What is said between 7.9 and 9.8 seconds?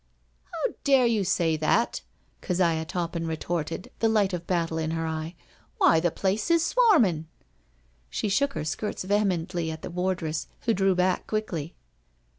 She shook her skirts vehemently